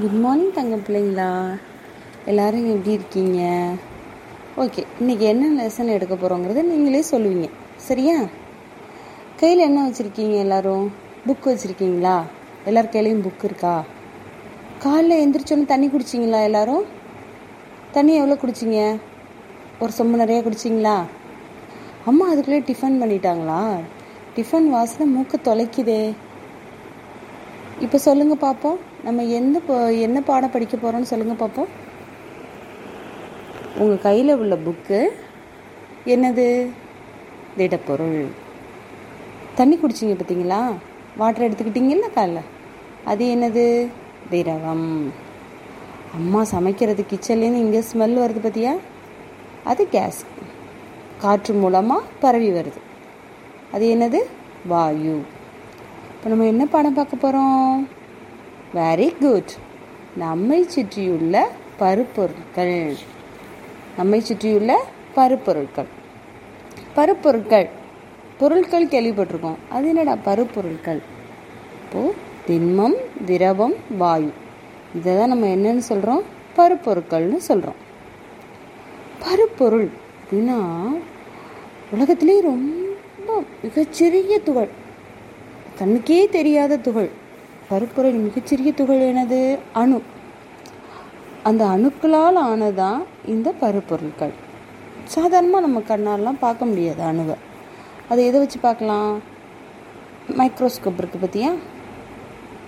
Good 0.00 0.10
morning 0.10 0.52
தங்க 0.52 0.76
பிள்ளைங்களா. 0.76 1.58
எல்லாரும் 2.24 2.66
எப்படி 2.66 2.92
இருக்கீங்க? 2.92 3.68
ஓகே 4.56 4.84
இன்றைக்கி 5.00 5.18
என்ன 5.18 5.62
லெசன் 5.62 5.86
எடுக்க 5.86 6.14
போகிறோங்கிறத 6.14 6.62
நீங்களே 6.62 7.04
சொல்லுவீங்க. 7.10 7.50
சரியா? 7.76 8.20
கையில் 9.36 9.58
என்ன 9.58 9.88
வச்சுருக்கீங்க 9.88 10.38
எல்லோரும்? 10.38 10.92
புக் 11.26 11.44
வச்சுருக்கீங்களா? 11.44 12.22
எல்லார் 12.64 12.84
கையிலையும் 12.84 13.26
புக் 13.28 13.44
இருக்கா? 13.44 13.84
காலைல 14.84 15.24
எந்திரிச்சோன்னு 15.24 15.64
தண்ணி 15.64 15.88
குடிச்சிங்களா 15.88 16.42
எல்லாரும்? 16.42 16.84
தண்ணி 17.90 18.14
எவ்வளோ 18.14 18.34
குடிச்சிங்க? 18.34 19.00
ஒரு 19.80 19.92
சொம்பு 19.98 20.20
நிறையா 20.20 20.42
குடிச்சிங்களா? 20.42 21.02
அம்மா 22.06 22.28
அதுக்குள்ளே 22.28 22.60
டிஃபன் 22.60 23.02
பண்ணிட்டாங்களா? 23.02 23.74
டிஃபன் 24.36 24.68
வாசனை 24.68 25.12
மூக்கு 25.12 25.40
தொலைக்குதே. 25.44 26.12
இப்போ 27.80 27.98
சொல்லுங்க 27.98 28.34
பார்ப்போம் 28.34 28.78
நம்ம 29.02 29.24
எந்த 29.24 29.60
என்ன 29.90 30.20
பாடம் 30.20 30.50
படிக்க 30.50 30.76
போகிறோம்னு 30.76 31.02
சொல்லுங்க 31.02 31.34
பார்ப்போம் 31.34 31.66
உங்கள் 33.78 34.00
கையில் 34.00 34.34
உள்ள 34.34 34.56
புக்கு 34.56 35.10
என்னது? 36.06 36.68
திடப்பொருள். 37.56 38.26
தண்ணி 39.54 39.76
குடிச்சிங்க 39.76 40.14
பார்த்தீங்களா 40.14 40.74
வாட்டர் 41.16 41.50
எடுத்துக்கிட்டீங்கல்ல 41.50 42.08
காலைல? 42.16 42.40
அது 43.04 43.24
என்னது? 43.24 43.88
திரவம். 44.30 45.12
அம்மா 46.14 46.44
சமைக்கிறது 46.44 47.06
கிச்சன்லேருந்து 47.10 47.64
இங்கே 47.64 47.84
ஸ்மெல் 47.92 48.18
வருது 48.22 48.42
பார்த்தியா 48.42 48.78
அது 49.64 49.88
கேஸ் 49.88 50.24
காற்று 51.18 51.54
மூலமாக 51.54 52.02
பரவி 52.20 52.50
வருது. 52.50 52.80
அது 53.72 53.86
என்னது? 53.86 54.18
வாயு. 54.66 55.24
இப்போ 56.22 56.34
நம்ம 56.34 56.50
என்ன 56.50 56.66
பாடம் 56.66 56.94
பார்க்க 56.94 57.16
போகிறோம் 57.16 57.88
வெரி 58.74 59.06
குட் 59.20 59.50
நம்மை 60.16 60.58
சுற்றியுள்ள 60.64 61.50
பருப்பொருட்கள். 61.78 62.96
நம்மை 63.96 64.20
சுற்றியுள்ள 64.20 64.84
பருப்பொருட்கள். 65.16 65.88
பருப்பொருட்கள். 66.96 67.68
பொருட்கள் 68.38 68.86
கேள்விப்பட்டிருக்கோம். 68.86 69.58
அது 69.68 69.88
என்னடா 69.88 70.14
பருப்பொருட்கள்? 70.24 71.00
இப்போது 71.80 72.14
திண்மம் 72.46 72.96
திரவம் 73.24 73.74
வாயு. 73.98 74.30
இதை 74.94 75.16
தான் 75.16 75.28
நம்ம 75.28 75.46
என்னன்னு 75.46 75.84
சொல்கிறோம் 75.90 76.22
பருப்பொருட்கள்னு 76.56 77.36
சொல்கிறோம் 77.36 77.80
பருப்பொருள் 79.24 79.90
அப்படின்னா 80.20 80.60
உலகத்திலே 81.90 82.40
ரொம்ப 82.40 83.42
மிகச்சிறிய 83.62 84.38
துகள். 84.38 84.80
கண்ணுக்கே 85.78 86.28
தெரியாத 86.28 86.76
துகள். 86.76 87.10
பருப்பொருள் 87.68 88.18
மிகச்சிறிய 88.26 88.72
துகள் 88.72 89.00
எனது 89.00 89.58
அணு. 89.72 90.02
அந்த 91.42 91.64
அணுக்களால் 91.64 92.40
ஆனதான் 92.50 92.98
இந்த 93.26 93.54
பருப்பொருட்கள் 93.60 94.34
சாதாரணமாக 95.04 95.66
நம்ம 95.66 95.80
கண்ணாலலாம் 95.88 96.42
பார்க்க 96.44 96.64
முடியாது 96.64 97.02
அணுவை. 97.02 97.36
அதை 98.08 98.26
எதை 98.26 98.40
வச்சு 98.40 98.58
பார்க்கலாம்? 98.58 99.20
மைக்ரோஸ்கோப் 100.38 101.00
இருக்குது 101.00 101.22
பார்த்தியா 101.22 101.52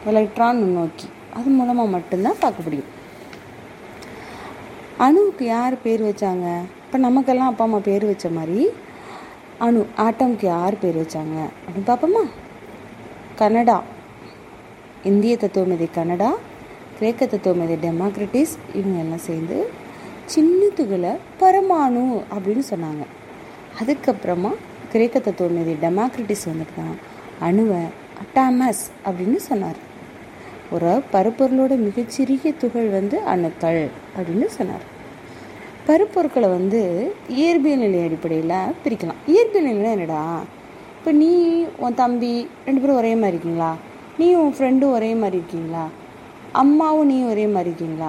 எலக்ட்ரான் 0.04 0.62
நுண்ணோக்கி. 0.62 1.06
அது 1.34 1.50
மூலமாக 1.50 1.88
மட்டும்தான் 1.88 2.40
பார்க்க 2.40 2.62
முடியும். 2.62 2.90
அணுவுக்கு 4.98 5.44
யார் 5.44 5.82
பேர் 5.82 6.02
வச்சாங்க? 6.02 6.46
இப்போ 6.84 6.98
நமக்கெல்லாம் 6.98 7.48
அப்பா 7.48 7.64
அம்மா 7.64 7.78
பேர் 7.78 8.04
வச்ச 8.04 8.28
மாதிரி 8.28 8.66
அணு 9.58 9.86
ஆட்டம்க்கு 9.96 10.44
யார் 10.46 10.78
பேர் 10.78 10.96
வச்சாங்க? 10.96 11.38
அப்படின்னு 11.64 11.88
பார்ப்போமா? 11.90 12.24
கனடா. 13.36 13.82
இந்திய 15.04 15.36
தத்துவமதி 15.36 15.88
கனடா 15.94 16.34
கிரேக்க 16.98 17.26
தத்துவமதி 17.26 17.74
டெமோக்ரட்டிஸ் 17.74 18.54
இவங்க 18.74 18.98
எல்லாம் 18.98 19.18
சேர்ந்து 19.18 19.68
சின்ன 20.24 20.66
துகளை 20.74 21.10
பரமாணு 21.40 22.22
அப்படின்னு 22.34 22.62
சொன்னாங்க. 22.70 23.04
அதுக்கப்புறமா 23.80 24.52
கிரேக்க 24.92 25.18
தத்துவமதி 25.18 25.72
டெமோக்ரட்டிஸ் 25.72 26.46
வந்துட்டு 26.50 26.74
தான் 26.76 26.96
அணுவை 27.40 27.82
அட்டாமஸ் 28.22 28.82
அப்படின்னு 29.04 29.36
சொன்னார். 29.36 29.76
ஒரு 30.70 31.02
பருப்பொருளோட 31.12 31.76
மிகச்சிறிய 31.76 32.52
துகள் 32.52 32.88
வந்து 32.88 33.20
அணுக்கள் 33.20 33.88
அப்படின்னு 34.16 34.46
சொன்னார். 34.46 34.92
பருப்பொருட்களை 35.86 36.48
வந்து 36.56 37.12
இயற்பியல் 37.28 37.84
நிலை 37.84 38.04
அடிப்படையில் 38.04 38.72
பிரிக்கலாம். 38.84 39.20
இயற்பியல் 39.26 39.68
நிலைனா 39.68 39.90
என்னடா? 39.90 40.42
இப்போ 41.04 41.16
நீ 41.16 41.32
உன் 41.84 41.94
தம்பி 41.94 42.30
ரெண்டு 42.66 42.80
பேரும் 42.80 42.96
ஒரே 42.96 43.10
மாதிரி 43.14 43.30
இருக்கீங்களா? 43.32 43.74
நீ 44.18 44.34
உன் 44.34 44.54
ஃப்ரெண்டும் 44.58 44.92
ஒரே 44.98 45.14
மாதிரி 45.14 45.36
இருக்கீங்களா? 45.36 45.82
அம்மாவும் 46.60 47.06
நீ 47.06 47.16
ஒரே 47.22 47.46
மாதிரி 47.46 47.68
இருக்கீங்களா? 47.70 48.08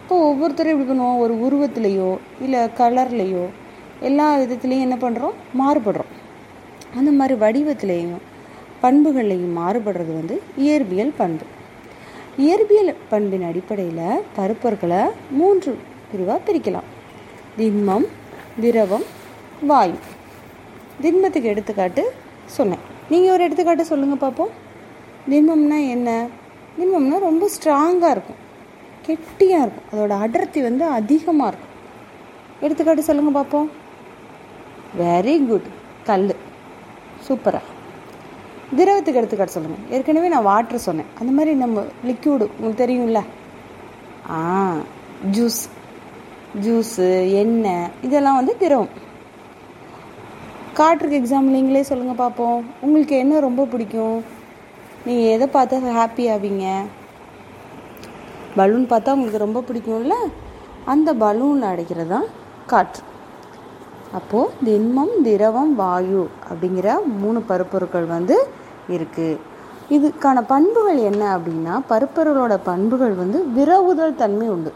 இப்போ 0.00 0.16
ஒவ்வொருத்தரும் 0.30 0.72
எப்படி 0.72 0.86
பண்ணுவோம்? 0.88 1.20
ஒரு 1.24 1.34
உருவத்துலேயோ 1.46 2.08
இல்லை 2.44 2.60
கலர்லேயோ 2.78 3.44
எல்லா 4.08 4.26
விதத்துலேயும் 4.36 4.86
என்ன 4.86 4.96
பண்ணுறோம் 5.04 5.36
மாறுபடுறோம். 5.60 6.10
அந்த 6.96 7.12
மாதிரி 7.18 7.34
வடிவத்துலேயும் 7.44 8.24
பண்புகள்லையும் 8.82 9.54
மாறுபடுறது 9.60 10.12
வந்து 10.20 10.42
இயற்பியல் 10.58 11.12
பண்பு. 11.20 11.46
இயற்பியல் 12.46 12.92
பண்பின் 13.08 13.46
அடிப்படையில் 13.50 14.24
கருப்பர்களை 14.38 15.02
மூன்று 15.30 15.78
பிரிவாக 16.10 16.40
பிரிக்கலாம். 16.48 16.90
திண்மம் 17.60 18.08
திரவம் 18.60 19.06
வாயு. 19.70 19.96
திண்மத்துக்கு 21.02 21.52
எடுத்துக்காட்டு 21.54 22.04
சொன்னேன். 22.46 22.82
நீங்கள் 23.10 23.32
ஒரு 23.32 23.44
எடுத்துக்காட்டு 23.46 23.84
சொல்லுங்கள் 23.84 24.22
பார்ப்போம் 24.24 24.52
திண்மம்னா 25.30 25.78
என்ன? 25.88 26.10
திண்மம்னா 26.78 27.18
ரொம்ப 27.28 27.48
ஸ்ட்ராங்காக 27.54 28.14
இருக்கும். 28.16 28.40
கெட்டியாக 29.06 29.64
இருக்கும். 29.64 29.86
அதோட 29.92 30.20
அடர்த்தி 30.24 30.60
வந்து 30.60 30.84
அதிகமாக 30.84 31.50
இருக்கும். 31.50 31.74
எடுத்துக்காட்டு 32.60 33.08
சொல்லுங்கள் 33.08 33.38
பார்ப்போம் 33.38 33.70
வெரி 35.02 35.36
குட் 35.46 35.68
கல் 36.08 36.34
சூப்பராக 37.28 37.70
திரவத்துக்கு 38.78 39.20
எடுத்துக்காட்டு 39.20 39.56
சொல்லுங்கள் 39.56 39.90
ஏற்கனவே 39.94 40.28
நான் 40.34 40.48
வாட்டர் 40.50 40.86
சொன்னேன். 40.88 41.10
அந்த 41.20 41.30
மாதிரி 41.36 41.52
நம்ம 41.62 41.84
லிக்யூடு 42.08 42.44
உங்களுக்கு 42.56 42.82
தெரியும்ல? 42.84 43.20
ஆ 44.30 44.40
ஜூஸ் 45.36 45.62
ஜூஸு 46.64 47.08
எண்ணெய் 47.40 47.90
இதெல்லாம் 48.02 48.38
வந்து 48.38 48.54
திரவம். 48.62 48.92
காற்றுக்கு 50.78 51.16
எக்ஸாம்பிள் 51.20 51.56
நீங்களே 51.56 51.82
சொல்லுங்கள் 51.82 52.20
பார்ப்போம் 52.20 52.58
உங்களுக்கு 52.84 53.14
என்ன 53.22 53.40
ரொம்ப 53.46 53.64
பிடிக்கும்? 53.72 54.18
நீங்கள் 55.06 55.32
எதை 55.34 55.46
பார்த்தா 55.56 55.92
ஹாப்பி 55.98 56.24
ஆவீங்க? 56.34 56.66
பலூன் 58.58 58.86
பார்த்தா 58.92 59.14
உங்களுக்கு 59.16 59.44
ரொம்ப 59.44 59.60
பிடிக்கும்ல? 59.68 60.16
அந்த 60.84 61.14
பலூனில் 61.14 61.68
அடைக்கிறது? 61.72 62.08
தான் 62.14 62.26
காற்று. 62.66 63.02
அப்போது 64.18 64.52
திண்மம் 64.66 65.14
திரவம் 65.26 65.74
வாயு 65.74 66.24
அப்படிங்கிற 66.50 66.96
மூணு 67.22 67.40
பருப்பொருட்கள் 67.50 68.06
வந்து 68.16 68.36
இருக்குது 68.96 69.40
இதுக்கான 69.96 70.40
பண்புகள் 70.52 71.00
என்ன 71.10 71.22
அப்படின்னா 71.36 71.74
பருப்பொருளோட 71.92 72.54
பண்புகள் 72.70 73.14
வந்து 73.22 73.38
விரவுதல் 73.56 74.20
தன்மை 74.22 74.48
உண்டு. 74.48 74.72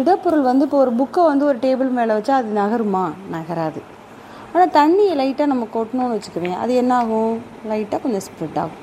இடப்பொருள் 0.00 0.48
வந்து 0.50 0.64
இப்போ 0.64 0.78
ஒரு 0.84 0.92
புக்கை 1.00 1.24
வந்து 1.32 1.46
ஒரு 1.50 1.58
டேபிள் 1.66 1.90
மேலே 1.98 2.14
வச்சா 2.14 2.34
அது 2.40 2.50
நகருமா? 2.62 3.04
நகராது. 3.34 3.82
ஆனால் 4.56 4.70
தண்ணியை 4.76 5.14
லைட்டாக 5.20 5.50
நம்ம 5.50 5.64
கொட்டணும்னு 5.72 6.14
வச்சுக்குவேன் 6.16 6.58
அது 6.64 6.72
என்ன 6.82 6.92
ஆகும் 7.00 7.32
லைட்டாக 7.70 7.98
கொஞ்சம் 8.04 8.22
ஸ்ப்ரெட் 8.26 8.58
ஆகும். 8.62 8.82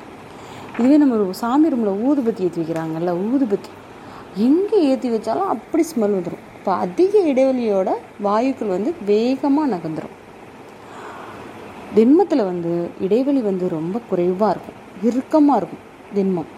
இதுவே 0.77 0.97
நம்ம 1.03 1.37
சாமி 1.39 1.71
ரூமில் 1.73 2.01
ஊதுபத்தி 2.07 2.41
ஏற்றி 2.47 2.59
வைக்கிறாங்கல்ல 2.61 3.11
ஊதுபத்தி. 3.27 3.71
எங்கே 4.47 4.77
ஏற்றி 4.89 5.09
வச்சாலும் 5.13 5.51
அப்படி 5.53 5.83
ஸ்மெல் 5.91 6.15
வந்துடும் 6.17 6.43
இப்போ 6.57 6.71
அதிக 6.83 7.13
இடைவெளியோட 7.31 7.89
வாயுக்கள் 8.27 8.73
வந்து 8.75 8.93
வேகமாக 9.09 9.71
நகர்ந்துடும் 9.73 10.15
திண்மத்தில் 11.97 12.47
வந்து 12.51 12.73
இடைவெளி 13.07 13.41
வந்து 13.49 13.65
ரொம்ப 13.77 13.95
குறைவாக 14.11 14.53
இருக்கும். 14.53 14.77
இறுக்கமாக 15.07 15.59
இருக்கும் 15.59 15.83
திண்மம். 16.15 16.51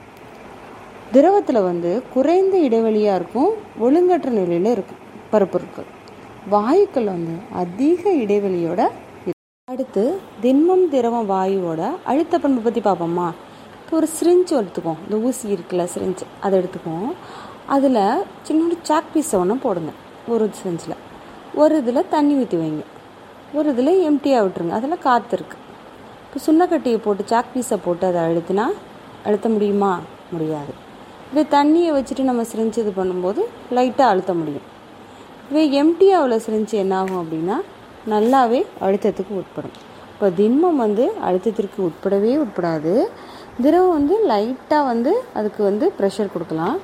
திரவத்தில் 1.16 1.68
வந்து 1.70 1.94
குறைந்த 2.14 2.56
இடைவெளியாக 2.68 3.20
இருக்கும் 3.22 3.52
ஒழுங்கற்ற 3.86 4.30
நிலையில் 4.40 4.72
இருக்கும் 4.76 5.02
பருப்பொருட்கள். 5.34 5.90
வாயுக்கள் 6.54 7.12
வந்து 7.16 7.36
அதிக 7.64 8.02
இடைவெளியோட 8.24 8.82
அடுத்து 9.76 10.04
திண்மம் 10.44 10.84
திரவம் 10.92 11.30
வாயுவோட 11.30 11.82
அழுத்த 12.12 12.36
பண்பு 12.44 12.60
பற்றி 12.66 12.82
பார்ப்போம்மா. 12.82 13.26
இப்போ 13.80 13.94
ஒரு 14.00 14.08
சிரிஞ்சு 14.18 14.54
எடுத்துக்குவோம். 14.60 15.02
இந்த 15.06 15.18
ஊசி 15.28 15.46
இருக்குல்ல 15.56 15.84
சிரிஞ்சு 15.94 16.26
அதை 16.46 16.54
எடுத்துக்குவோம். 16.60 17.10
அதில் 17.76 18.00
சின்னோண்டு 18.48 18.78
சாக் 18.90 19.10
பீஸை 19.14 19.36
ஒன்று 19.42 19.58
போடுங்க. 19.66 19.92
ஒரு 20.34 20.46
சிரிஞ்சில் 20.60 20.96
ஒரு 21.62 21.76
இதில் 21.82 22.10
தண்ணி 22.16 22.34
ஊற்றி 22.42 22.58
வைங்க. 22.62 22.86
ஒரு 23.58 23.70
இதில் 23.74 23.94
எம்டியாக 24.10 24.46
விட்டுருங்க. 24.46 24.76
அதில் 24.80 25.04
காற்று 25.08 25.36
இருக்குது 25.38 25.62
இப்போ 26.24 26.40
சுண்ணக்கட்டியை 26.48 27.02
போட்டு 27.08 27.30
சாக் 27.34 27.54
பீஸை 27.56 27.80
போட்டு 27.86 28.08
அதை 28.12 28.22
அழுத்தினா 28.30 28.68
அழுத்த 29.28 29.50
முடியுமா? 29.50 29.94
முடியாது. 30.32 30.74
இதே 31.32 31.46
தண்ணியை 31.58 31.92
வச்சுட்டு 32.00 32.30
நம்ம 32.32 32.42
சிரிஞ்சு 32.54 32.78
இது 32.86 32.94
பண்ணும்போது 33.02 33.42
லைட்டாக 33.78 34.12
அழுத்த 34.14 34.34
முடியும். 34.42 34.68
இதே 35.52 35.84
எம்டியாவில் 35.84 36.44
சிரிஞ்சு 36.48 36.76
என்ன 36.86 36.98
ஆகும் 36.98 37.24
அப்படின்னா 37.24 37.58
நல்லாவே 38.14 38.62
அழுத்தத்துக்கு 38.86 39.34
உட்படும். 39.42 39.76
இப்போ 40.14 40.28
திண்மம் 40.40 40.82
வந்து 40.86 41.06
அழுத்தத்திற்கு 41.28 41.80
உட்படவே 41.88 42.34
உட்படாது. 42.44 42.94
திரவம் 43.64 43.96
வந்து 43.98 44.16
லைட்டாக 44.32 44.84
வந்து 44.92 45.12
அதுக்கு 45.40 45.62
வந்து 45.70 45.86
ப்ரெஷர் 45.98 46.34
கொடுக்கலாம். 46.36 46.78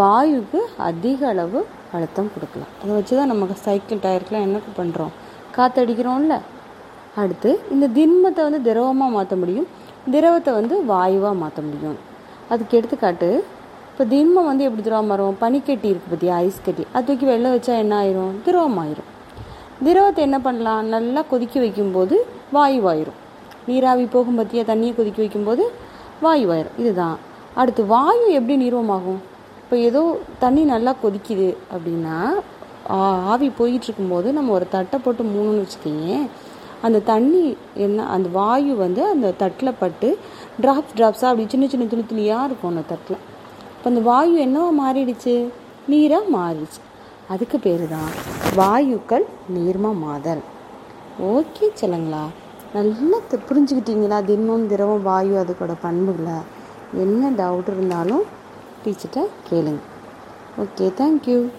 வாயுக்கு 0.00 0.60
அதிக 0.88 1.20
அளவு 1.32 1.60
அழுத்தம் 1.96 2.32
கொடுக்கலாம். 2.34 2.72
அதை 2.82 2.90
வச்சு 2.98 3.14
தான் 3.20 3.30
நம்ம 3.32 3.56
சைக்கிள் 3.66 4.02
டயருக்குலாம் 4.04 4.46
என்ன 4.48 4.58
பண்ணுறோம் 4.80 5.12
காற்றடிக்கிறோம்ல 5.56 6.36
அடுத்து 7.22 7.50
இந்த 7.74 7.86
திண்மத்தை 7.98 8.42
வந்து 8.48 8.60
திரவமாக 8.68 9.16
மாற்ற 9.16 9.36
முடியும். 9.42 9.68
திரவத்தை 10.14 10.52
வந்து 10.60 10.74
வாயுவாக 10.92 11.34
மாற்ற 11.42 11.60
முடியும். 11.68 11.98
அதுக்கு 12.52 12.76
எடுத்துக்காட்டு 12.78 13.30
இப்போ 13.90 14.04
திண்மம் 14.12 14.48
வந்து 14.50 14.66
எப்படி 14.66 14.82
திரவம் 14.86 15.10
மாறும்? 15.12 15.36
பனிக்கட்டி 15.42 15.88
இருக்குது 15.90 16.12
பற்றியா 16.12 16.36
ஐஸ் 16.44 16.64
கட்டி. 16.66 16.84
அது 16.94 17.06
தூக்கி 17.08 17.26
வெளில 17.30 17.50
வச்சா 17.54 17.74
என்ன 17.84 17.94
ஆயிரும்? 18.02 18.36
திரவம் 18.46 18.78
ஆயிரும் 18.82 19.10
திரவத்தை 19.84 20.24
என்ன 20.24 20.40
பண்ணலாம்? 20.40 20.86
நல்லா 20.86 21.22
கொதிக்க 21.22 21.60
வைக்கும்போது 21.60 22.26
வாயுவாயிரும் 22.52 23.18
நீராவி 23.66 24.04
போகும் 24.04 24.38
பற்றியா 24.38 24.62
தண்ணியை 24.62 24.94
கொதிக்க 24.94 25.16
வைக்கும்போது 25.16 25.72
வாயுவாயிரும் 26.22 26.78
இதுதான். 26.78 27.18
அடுத்து 27.54 27.86
வாயு 27.86 28.28
எப்படி 28.28 28.56
நீர்வமாகும்? 28.56 29.20
இப்போ 29.62 29.78
ஏதோ 29.78 30.18
தண்ணி 30.38 30.62
நல்லா 30.64 30.94
கொதிக்குது 31.02 31.56
அப்படின்னா 31.74 32.16
ஆ- 32.90 33.22
ஆவி 33.24 33.50
போயிட்டு 33.50 33.84
இருக்கும்போது 33.84 34.32
நம்ம 34.32 34.52
ஒரு 34.52 34.68
தட்டை 34.68 35.00
போட்டு 35.00 35.22
மூணுன்னு 35.22 35.66
வச்சுக்கோங்க 35.66 36.28
அந்த 36.82 36.98
தண்ணி 37.00 37.56
என்ன 37.74 38.06
அந்த 38.06 38.28
வாயு 38.28 38.76
வந்து 38.76 39.04
அந்த 39.04 39.30
தட்டில் 39.30 39.74
பட்டு 39.78 40.18
ட்ராப்ஸ் 40.60 40.94
ட்ராப்ஸாக 40.96 41.24
அப்படி 41.24 41.44
சின்ன 41.48 41.66
சின்ன 41.66 41.86
துளி 41.86 42.04
துளியாக 42.08 42.44
இருக்கும் 42.44 42.70
அந்த 42.70 42.82
தட்டில். 42.88 43.16
இப்போ 43.76 43.90
அந்த 43.90 44.00
வாயு 44.00 44.46
என்னவா 44.46 44.80
மாறிடுச்சு? 44.80 45.48
நீராக 45.86 46.24
மாறிடுச்சு. 46.32 46.80
அதுக்கு 47.28 47.58
பேர் 47.58 47.88
தான் 47.88 48.10
வாயுக்கள் 48.56 49.26
நீர்மமாதல் 49.50 50.42
ஓகே 51.20 51.70
சொல்லுங்களா 51.74 52.28
நல்லா 52.74 53.18
புரிஞ்சுக்கிட்டீங்களா? 53.48 54.24
திண்மம் 54.24 54.66
திரவம் 54.66 55.02
வாயு 55.02 55.44
அதுக்கோட 55.44 55.74
பண்புகளை? 55.80 56.36
என்ன 56.94 57.30
டவுட் 57.30 57.68
இருந்தாலும் 57.68 58.24
டீச்சர்கிட்ட 58.84 59.28
கேளுங்க. 59.50 59.80
Okay 60.58 60.92
thank you 60.98 61.50